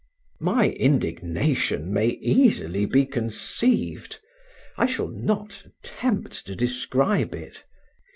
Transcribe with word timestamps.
My 0.39 0.69
indignation 0.71 1.93
may 1.93 2.07
easily 2.07 2.87
be 2.87 3.05
conceived; 3.05 4.19
I 4.75 4.87
shall 4.87 5.09
not 5.09 5.63
attempt 5.63 6.47
to 6.47 6.55
describe 6.55 7.35
it. 7.35 7.63